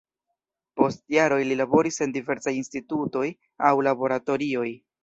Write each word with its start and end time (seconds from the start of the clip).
Post 0.79 1.03
jaroj 1.17 1.37
li 1.51 1.59
laboris 1.61 2.03
en 2.07 2.17
diversaj 2.17 2.57
institutoj 2.63 3.25
aŭ 3.71 3.77
laboratorioj. 3.91 4.71